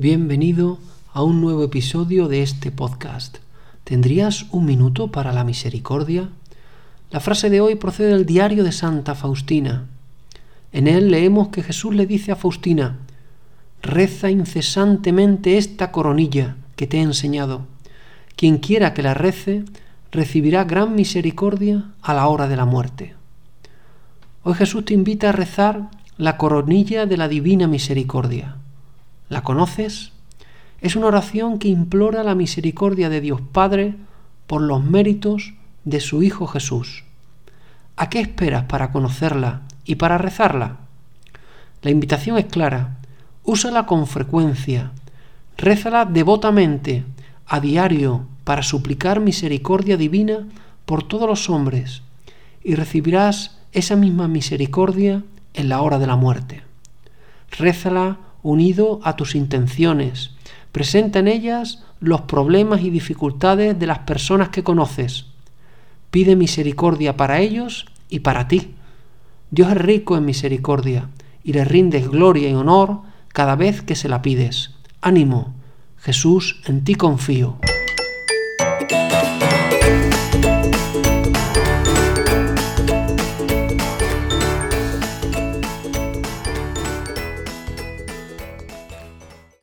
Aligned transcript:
Bienvenido 0.00 0.78
a 1.12 1.24
un 1.24 1.40
nuevo 1.40 1.64
episodio 1.64 2.28
de 2.28 2.40
este 2.40 2.70
podcast. 2.70 3.38
¿Tendrías 3.82 4.46
un 4.52 4.64
minuto 4.64 5.10
para 5.10 5.32
la 5.32 5.42
misericordia? 5.42 6.28
La 7.10 7.18
frase 7.18 7.50
de 7.50 7.60
hoy 7.60 7.74
procede 7.74 8.10
del 8.10 8.24
diario 8.24 8.62
de 8.62 8.70
Santa 8.70 9.16
Faustina. 9.16 9.86
En 10.70 10.86
él 10.86 11.10
leemos 11.10 11.48
que 11.48 11.64
Jesús 11.64 11.96
le 11.96 12.06
dice 12.06 12.30
a 12.30 12.36
Faustina, 12.36 12.98
reza 13.82 14.30
incesantemente 14.30 15.58
esta 15.58 15.90
coronilla 15.90 16.54
que 16.76 16.86
te 16.86 16.98
he 16.98 17.02
enseñado. 17.02 17.62
Quien 18.36 18.58
quiera 18.58 18.94
que 18.94 19.02
la 19.02 19.14
rece, 19.14 19.64
recibirá 20.12 20.62
gran 20.62 20.94
misericordia 20.94 21.90
a 22.02 22.14
la 22.14 22.28
hora 22.28 22.46
de 22.46 22.56
la 22.56 22.66
muerte. 22.66 23.16
Hoy 24.44 24.54
Jesús 24.54 24.84
te 24.84 24.94
invita 24.94 25.30
a 25.30 25.32
rezar 25.32 25.90
la 26.18 26.36
coronilla 26.36 27.04
de 27.06 27.16
la 27.16 27.26
divina 27.26 27.66
misericordia. 27.66 28.57
¿La 29.28 29.42
conoces? 29.42 30.12
Es 30.80 30.96
una 30.96 31.06
oración 31.06 31.58
que 31.58 31.68
implora 31.68 32.22
la 32.22 32.34
misericordia 32.34 33.08
de 33.08 33.20
Dios 33.20 33.40
Padre 33.40 33.96
por 34.46 34.62
los 34.62 34.82
méritos 34.82 35.54
de 35.84 36.00
su 36.00 36.22
Hijo 36.22 36.46
Jesús. 36.46 37.04
¿A 37.96 38.08
qué 38.08 38.20
esperas 38.20 38.64
para 38.64 38.90
conocerla 38.90 39.62
y 39.84 39.96
para 39.96 40.18
rezarla? 40.18 40.76
La 41.82 41.90
invitación 41.90 42.38
es 42.38 42.46
clara. 42.46 42.96
Úsala 43.44 43.86
con 43.86 44.06
frecuencia. 44.06 44.92
Rézala 45.56 46.04
devotamente, 46.04 47.04
a 47.46 47.60
diario, 47.60 48.24
para 48.44 48.62
suplicar 48.62 49.20
misericordia 49.20 49.96
divina 49.96 50.46
por 50.86 51.02
todos 51.02 51.28
los 51.28 51.50
hombres, 51.50 52.02
y 52.62 52.76
recibirás 52.76 53.58
esa 53.72 53.96
misma 53.96 54.28
misericordia 54.28 55.22
en 55.54 55.68
la 55.68 55.82
hora 55.82 55.98
de 55.98 56.06
la 56.06 56.16
muerte. 56.16 56.62
Rézala 57.50 58.18
unido 58.42 59.00
a 59.02 59.16
tus 59.16 59.34
intenciones. 59.34 60.30
Presenta 60.72 61.18
en 61.18 61.28
ellas 61.28 61.84
los 62.00 62.22
problemas 62.22 62.82
y 62.82 62.90
dificultades 62.90 63.78
de 63.78 63.86
las 63.86 64.00
personas 64.00 64.50
que 64.50 64.62
conoces. 64.62 65.26
Pide 66.10 66.36
misericordia 66.36 67.16
para 67.16 67.40
ellos 67.40 67.86
y 68.08 68.20
para 68.20 68.48
ti. 68.48 68.74
Dios 69.50 69.70
es 69.70 69.78
rico 69.78 70.16
en 70.16 70.24
misericordia 70.24 71.08
y 71.42 71.52
le 71.52 71.64
rindes 71.64 72.08
gloria 72.08 72.48
y 72.48 72.54
honor 72.54 73.00
cada 73.28 73.56
vez 73.56 73.82
que 73.82 73.96
se 73.96 74.08
la 74.08 74.22
pides. 74.22 74.74
Ánimo, 75.00 75.54
Jesús, 75.98 76.60
en 76.66 76.84
ti 76.84 76.94
confío. 76.94 77.58